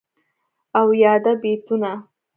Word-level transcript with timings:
او 0.79 0.87
یادا 1.03 1.33
بیتونه.. 1.41 1.91